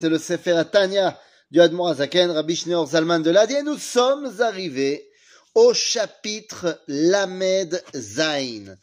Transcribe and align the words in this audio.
C'est 0.00 0.08
le 0.08 0.18
Sefer 0.20 0.52
Atania 0.52 1.18
du 1.50 1.60
Admor 1.60 1.88
Azaken, 1.88 2.30
Rabbi 2.30 2.54
Shneor 2.54 2.86
Zalman 2.86 3.18
de 3.18 3.30
l'Adi, 3.30 3.54
et 3.54 3.62
nous 3.64 3.78
sommes 3.78 4.40
arrivés 4.40 5.10
au 5.56 5.74
chapitre 5.74 6.80
Lamed 6.86 7.82
Zain. 7.96 8.76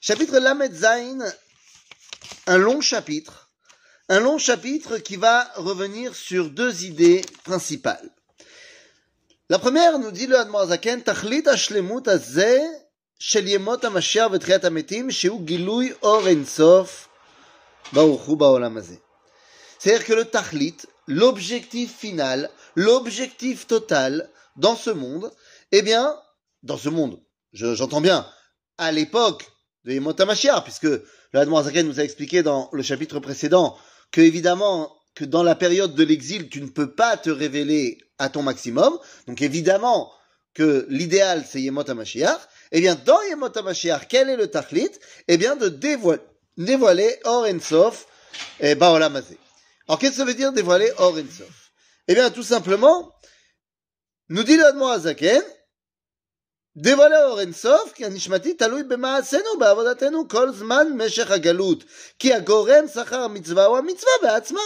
Chapitre 0.00 0.38
Lamed 0.38 0.72
Zain, 0.72 1.18
un 2.46 2.56
long 2.56 2.80
chapitre, 2.80 3.50
un 4.08 4.20
long 4.20 4.38
chapitre 4.38 4.96
qui 4.96 5.16
va 5.16 5.50
revenir 5.56 6.14
sur 6.14 6.48
deux 6.48 6.86
idées 6.86 7.20
principales. 7.44 8.08
La 9.50 9.58
première 9.58 9.98
nous 9.98 10.12
dit 10.12 10.26
le 10.26 10.38
Admor 10.38 10.62
Azaken, 10.62 11.02
Tachlit 11.02 11.46
Ashlemut 11.46 12.08
Azeh 12.08 12.62
Ensof, 16.02 17.10
Baruch 17.92 18.28
Hu 18.28 18.36
Ba'olam 18.36 18.78
Hazeh. 18.78 19.03
C'est-à-dire 19.84 20.06
que 20.06 20.14
le 20.14 20.24
tachlit, 20.24 20.76
l'objectif 21.06 21.94
final, 21.94 22.48
l'objectif 22.74 23.66
total 23.66 24.30
dans 24.56 24.76
ce 24.76 24.88
monde, 24.88 25.30
eh 25.72 25.82
bien, 25.82 26.18
dans 26.62 26.78
ce 26.78 26.88
monde, 26.88 27.20
j'entends 27.52 28.00
bien, 28.00 28.26
à 28.78 28.92
l'époque 28.92 29.44
de 29.84 29.92
Yemot 29.92 30.18
HaMashiach, 30.18 30.62
puisque 30.62 30.84
le 30.84 31.04
Hadmoazaken 31.34 31.86
nous 31.86 32.00
a 32.00 32.02
expliqué 32.02 32.42
dans 32.42 32.70
le 32.72 32.82
chapitre 32.82 33.20
précédent 33.20 33.76
que 34.10 34.22
évidemment 34.22 34.90
que 35.14 35.26
dans 35.26 35.42
la 35.42 35.54
période 35.54 35.94
de 35.94 36.02
l'exil, 36.02 36.48
tu 36.48 36.62
ne 36.62 36.68
peux 36.68 36.94
pas 36.94 37.18
te 37.18 37.28
révéler 37.28 37.98
à 38.16 38.30
ton 38.30 38.40
maximum, 38.40 38.98
donc 39.26 39.42
évidemment 39.42 40.10
que 40.54 40.86
l'idéal 40.88 41.44
c'est 41.46 41.60
Yemot 41.60 41.84
eh 42.72 42.80
bien 42.80 42.94
dans 42.94 43.20
Yemot 43.28 43.54
HaMashiach, 43.54 44.08
quel 44.08 44.30
est 44.30 44.36
le 44.36 44.46
tachlit? 44.46 44.92
Eh 45.28 45.36
bien 45.36 45.56
de 45.56 45.68
dévoiler, 45.68 46.22
dévoiler 46.56 47.18
Or 47.24 47.44
Ensof 47.44 48.06
et 48.60 48.76
Baolam 48.76 49.16
Hazeh. 49.16 49.36
Alors 49.86 49.98
qu'est-ce 49.98 50.12
que 50.12 50.18
ça 50.18 50.24
veut 50.24 50.34
dire 50.34 50.52
dévoiler 50.52 50.90
Or 50.98 51.16
Insof 51.16 51.72
Eh 52.08 52.14
bien 52.14 52.30
tout 52.30 52.42
simplement, 52.42 53.14
nous 54.28 54.42
dit 54.42 54.56
le 54.56 54.98
Zaken, 54.98 55.42
dévoiler 56.74 57.22
Or 57.26 57.38
Insof, 57.40 57.92
qui 57.92 58.04
a 58.04 58.08
nishmati 58.08 58.56
taloui 58.56 58.84
b'ma'asenu, 58.84 59.58
ba'avodatenu, 59.58 60.26
kol 60.26 60.54
zman 60.54 60.94
meshech 60.94 61.28
hagalut, 61.28 61.84
ki 62.18 62.32
agorem 62.32 62.88
sachar 62.88 63.28
mitzvah 63.28 63.70
ou 63.70 63.82
mitzvah 63.82 64.18
ba'atzma, 64.22 64.62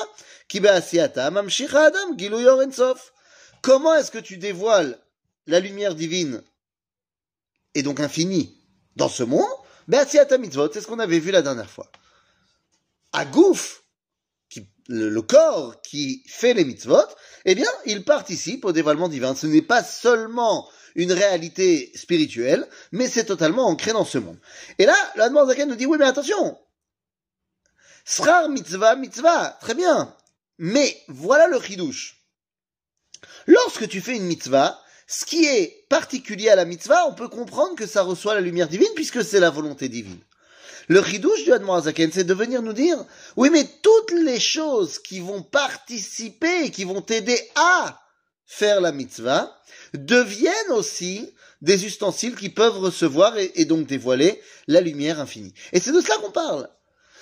ki 0.46 0.60
ba'asiyata 0.60 1.30
mamshich 1.30 1.72
ha'adam 1.74 2.16
gilui 2.16 2.46
Or 2.46 2.60
Insof. 2.60 3.12
Comment 3.60 3.96
est-ce 3.96 4.12
que 4.12 4.18
tu 4.18 4.36
dévoiles 4.36 4.96
la 5.46 5.58
lumière 5.58 5.96
divine 5.96 6.42
et 7.74 7.82
donc 7.82 7.98
infinie 7.98 8.56
dans 8.94 9.08
ce 9.08 9.24
monde? 9.24 9.50
Ba'asiyata 9.88 10.38
mitzvot, 10.38 10.70
c'est 10.72 10.80
ce 10.80 10.86
qu'on 10.86 11.00
avait 11.00 11.18
vu 11.18 11.32
la 11.32 11.42
dernière 11.42 11.68
fois. 11.68 11.90
À 13.12 13.24
gouffre 13.24 13.82
le, 14.90 15.20
corps 15.20 15.82
qui 15.82 16.22
fait 16.26 16.54
les 16.54 16.64
mitzvot, 16.64 17.04
eh 17.44 17.54
bien, 17.54 17.68
il 17.84 18.04
participe 18.04 18.64
au 18.64 18.72
dévoilement 18.72 19.08
divin. 19.08 19.34
Ce 19.34 19.46
n'est 19.46 19.60
pas 19.60 19.82
seulement 19.82 20.66
une 20.94 21.12
réalité 21.12 21.92
spirituelle, 21.94 22.66
mais 22.92 23.06
c'est 23.06 23.26
totalement 23.26 23.66
ancré 23.66 23.92
dans 23.92 24.06
ce 24.06 24.16
monde. 24.16 24.38
Et 24.78 24.86
là, 24.86 24.96
la 25.16 25.28
demande 25.28 25.54
nous 25.68 25.76
dit, 25.76 25.84
oui, 25.84 25.98
mais 25.98 26.06
attention, 26.06 26.58
srar 28.06 28.48
mitzvah, 28.48 28.96
mitzvah, 28.96 29.58
très 29.60 29.74
bien. 29.74 30.16
Mais 30.58 30.96
voilà 31.08 31.46
le 31.48 31.60
chidouche. 31.60 32.16
Lorsque 33.46 33.88
tu 33.88 34.00
fais 34.00 34.16
une 34.16 34.24
mitzvah, 34.24 34.80
ce 35.06 35.24
qui 35.24 35.44
est 35.44 35.86
particulier 35.88 36.50
à 36.50 36.56
la 36.56 36.64
mitzvah, 36.64 37.06
on 37.06 37.14
peut 37.14 37.28
comprendre 37.28 37.76
que 37.76 37.86
ça 37.86 38.02
reçoit 38.02 38.34
la 38.34 38.40
lumière 38.40 38.68
divine 38.68 38.92
puisque 38.94 39.24
c'est 39.24 39.40
la 39.40 39.50
volonté 39.50 39.88
divine. 39.88 40.20
Le 40.88 41.02
chidouche 41.02 41.44
du 41.44 41.52
Admorazaken, 41.52 42.10
c'est 42.12 42.24
de 42.24 42.34
venir 42.34 42.62
nous 42.62 42.72
dire, 42.72 43.04
oui, 43.36 43.50
mais 43.50 43.66
toutes 43.82 44.12
les 44.12 44.40
choses 44.40 44.98
qui 44.98 45.20
vont 45.20 45.42
participer, 45.42 46.70
qui 46.70 46.84
vont 46.84 47.02
t'aider 47.02 47.38
à 47.54 48.00
faire 48.46 48.80
la 48.80 48.90
mitzvah, 48.90 49.54
deviennent 49.92 50.72
aussi 50.72 51.30
des 51.60 51.84
ustensiles 51.84 52.36
qui 52.36 52.48
peuvent 52.48 52.78
recevoir 52.78 53.34
et, 53.36 53.64
donc 53.66 53.86
dévoiler 53.86 54.40
la 54.66 54.80
lumière 54.80 55.20
infinie. 55.20 55.52
Et 55.72 55.80
c'est 55.80 55.92
de 55.92 56.00
cela 56.00 56.16
qu'on 56.16 56.30
parle. 56.30 56.70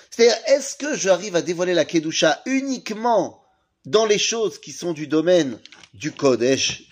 C'est-à-dire, 0.09 0.37
est-ce 0.47 0.75
que 0.75 0.95
j'arrive 0.95 1.35
à 1.35 1.41
dévoiler 1.41 1.73
la 1.73 1.83
Kedusha 1.83 2.41
uniquement 2.45 3.43
dans 3.85 4.05
les 4.05 4.17
choses 4.17 4.59
qui 4.59 4.71
sont 4.71 4.93
du 4.93 5.07
domaine 5.07 5.59
du 5.93 6.13
Kodesh, 6.13 6.83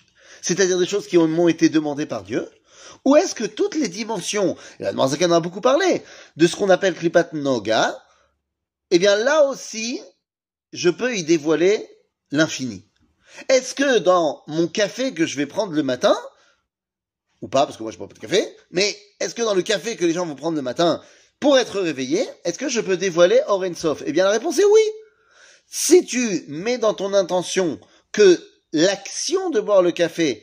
c'est-à-dire 0.42 0.78
des 0.78 0.86
choses 0.86 1.06
qui 1.06 1.16
m'ont 1.16 1.48
été 1.48 1.68
demandées 1.70 2.06
par 2.06 2.22
Dieu, 2.22 2.48
ou 3.04 3.16
est-ce 3.16 3.34
que 3.34 3.44
toutes 3.44 3.74
les 3.74 3.88
dimensions, 3.88 4.56
et 4.80 4.84
la 4.84 4.92
en 4.92 5.32
a 5.32 5.40
beaucoup 5.40 5.60
parlé, 5.60 6.02
de 6.36 6.46
ce 6.46 6.56
qu'on 6.56 6.70
appelle 6.70 6.94
Klipat 6.94 7.32
Noga, 7.32 7.96
eh 8.90 8.98
bien 8.98 9.16
là 9.16 9.44
aussi, 9.44 10.00
je 10.72 10.90
peux 10.90 11.16
y 11.16 11.24
dévoiler 11.24 11.88
l'infini. 12.30 12.84
Est-ce 13.48 13.74
que 13.74 13.98
dans 13.98 14.42
mon 14.46 14.66
café 14.68 15.12
que 15.12 15.26
je 15.26 15.36
vais 15.36 15.46
prendre 15.46 15.72
le 15.72 15.82
matin, 15.82 16.16
ou 17.42 17.48
pas, 17.48 17.66
parce 17.66 17.76
que 17.76 17.82
moi 17.82 17.92
je 17.92 17.98
bois 17.98 18.08
pas 18.08 18.14
de 18.14 18.18
café, 18.18 18.56
mais 18.70 18.96
est-ce 19.20 19.34
que 19.34 19.42
dans 19.42 19.54
le 19.54 19.62
café 19.62 19.96
que 19.96 20.04
les 20.04 20.12
gens 20.12 20.26
vont 20.26 20.34
prendre 20.34 20.56
le 20.56 20.62
matin 20.62 21.02
pour 21.40 21.58
être 21.58 21.80
réveillés, 21.80 22.26
est-ce 22.44 22.58
que 22.58 22.68
je 22.68 22.80
peux 22.80 22.96
dévoiler 22.96 23.40
Orensof 23.46 24.02
Eh 24.06 24.12
bien 24.12 24.24
la 24.24 24.30
réponse 24.30 24.58
est 24.58 24.64
oui. 24.64 24.80
Si 25.66 26.06
tu 26.06 26.44
mets 26.48 26.78
dans 26.78 26.94
ton 26.94 27.12
intention 27.12 27.78
que 28.12 28.40
l'action 28.72 29.50
de 29.50 29.60
boire 29.60 29.82
le 29.82 29.92
café 29.92 30.42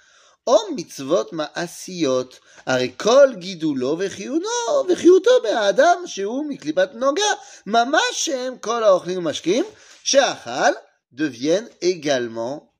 או 0.46 0.58
מצוות 0.76 1.32
מעשיות, 1.32 2.40
הרי 2.66 2.92
כל 2.96 3.28
גידולו 3.38 3.96
וחיונו, 3.98 4.48
וחיותו 4.88 5.30
באדם 5.42 5.98
שהוא 6.06 6.46
מקליפת 6.48 6.90
נוגה, 6.94 7.22
ממש 7.66 8.00
שהם 8.12 8.58
כל 8.58 8.84
האוכלים 8.84 9.18
ומשקים, 9.18 9.64
שאכל, 10.04 10.72
deviennent 11.14 11.68
également 11.80 12.72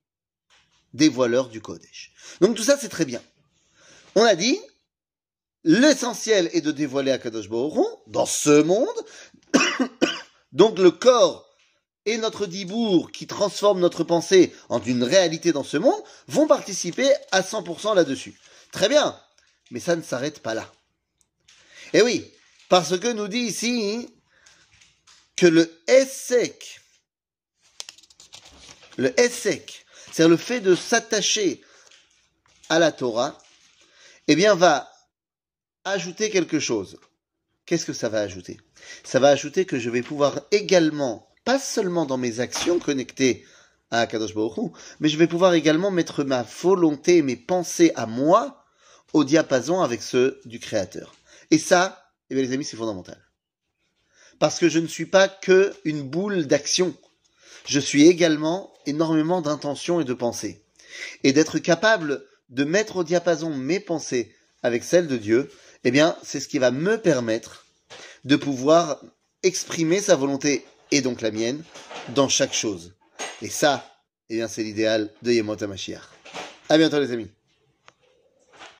des 0.94 1.08
voileurs 1.08 1.48
du 1.48 1.60
Kodesh. 1.60 2.12
Donc 2.40 2.56
tout 2.56 2.62
ça 2.62 2.76
c'est 2.76 2.88
très 2.88 3.04
bien. 3.04 3.22
On 4.14 4.24
a 4.24 4.34
dit, 4.34 4.58
l'essentiel 5.64 6.48
est 6.52 6.60
de 6.60 6.70
dévoiler 6.70 7.12
Akadosh 7.12 7.48
Baruch 7.48 7.86
dans 8.06 8.26
ce 8.26 8.62
monde, 8.62 8.98
donc 10.52 10.78
le 10.78 10.90
corps 10.90 11.46
et 12.05 12.17
notre 12.17 12.45
dibour 12.45 13.11
qui 13.11 13.27
transforme 13.27 13.79
notre 13.79 14.03
pensée 14.03 14.53
en 14.69 14.81
une 14.81 15.03
réalité 15.03 15.51
dans 15.51 15.63
ce 15.63 15.77
monde 15.77 16.01
vont 16.27 16.47
participer 16.47 17.11
à 17.31 17.41
100% 17.41 17.95
là-dessus. 17.95 18.39
Très 18.71 18.89
bien, 18.89 19.19
mais 19.69 19.79
ça 19.79 19.95
ne 19.95 20.01
s'arrête 20.01 20.39
pas 20.39 20.53
là. 20.53 20.71
Et 21.93 22.01
oui, 22.01 22.31
parce 22.69 22.97
que 22.97 23.11
nous 23.11 23.27
dit 23.27 23.39
ici 23.39 24.09
que 25.35 25.45
le 25.45 25.71
essek, 25.87 26.79
le 28.97 29.19
essek, 29.19 29.85
c'est-à-dire 30.11 30.29
le 30.29 30.37
fait 30.37 30.59
de 30.59 30.75
s'attacher 30.75 31.61
à 32.69 32.79
la 32.79 32.91
Torah, 32.91 33.37
eh 34.27 34.35
bien 34.35 34.55
va 34.55 34.91
ajouter 35.83 36.29
quelque 36.29 36.59
chose. 36.59 36.97
Qu'est-ce 37.65 37.85
que 37.85 37.93
ça 37.93 38.09
va 38.09 38.21
ajouter? 38.21 38.59
Ça 39.03 39.19
va 39.19 39.29
ajouter 39.29 39.65
que 39.65 39.79
je 39.79 39.89
vais 39.89 40.01
pouvoir 40.01 40.41
également 40.51 41.30
pas 41.43 41.59
seulement 41.59 42.05
dans 42.05 42.17
mes 42.17 42.39
actions 42.39 42.79
connectées 42.79 43.45
à 43.89 44.07
Kadosh 44.07 44.33
Baruch 44.33 44.71
mais 44.99 45.09
je 45.09 45.17
vais 45.17 45.27
pouvoir 45.27 45.53
également 45.53 45.91
mettre 45.91 46.23
ma 46.23 46.43
volonté 46.43 47.21
mes 47.21 47.35
pensées 47.35 47.91
à 47.95 48.05
moi 48.05 48.61
au 49.13 49.23
diapason 49.23 49.81
avec 49.81 50.01
ceux 50.01 50.39
du 50.45 50.59
Créateur. 50.59 51.13
Et 51.49 51.57
ça, 51.57 52.11
eh 52.29 52.35
bien 52.35 52.43
les 52.43 52.53
amis, 52.53 52.63
c'est 52.63 52.77
fondamental. 52.77 53.17
Parce 54.39 54.57
que 54.57 54.69
je 54.69 54.79
ne 54.79 54.87
suis 54.87 55.05
pas 55.05 55.27
que 55.27 55.73
une 55.83 56.01
boule 56.01 56.47
d'action. 56.47 56.95
Je 57.65 57.79
suis 57.79 58.07
également 58.07 58.73
énormément 58.85 59.41
d'intention 59.41 60.01
et 60.01 60.05
de 60.05 60.13
pensée. 60.13 60.63
Et 61.23 61.33
d'être 61.33 61.59
capable 61.59 62.25
de 62.49 62.63
mettre 62.63 62.97
au 62.97 63.03
diapason 63.03 63.55
mes 63.55 63.79
pensées 63.79 64.33
avec 64.63 64.83
celles 64.83 65.07
de 65.07 65.17
Dieu, 65.17 65.51
eh 65.83 65.91
bien, 65.91 66.15
c'est 66.23 66.39
ce 66.39 66.47
qui 66.47 66.59
va 66.59 66.71
me 66.71 66.97
permettre 66.97 67.65
de 68.25 68.35
pouvoir 68.35 69.01
exprimer 69.43 69.99
sa 70.01 70.15
volonté 70.15 70.65
et 70.91 71.01
donc 71.01 71.21
la 71.21 71.31
mienne 71.31 71.63
dans 72.15 72.29
chaque 72.29 72.53
chose. 72.53 72.93
Et 73.41 73.49
ça, 73.49 73.85
eh 74.29 74.35
bien, 74.35 74.47
c'est 74.47 74.63
l'idéal 74.63 75.09
de 75.21 75.31
Yemot 75.31 75.61
HaMashiach. 75.61 76.03
À 76.69 76.77
bientôt 76.77 76.99
les 76.99 77.11
amis. 77.11 77.29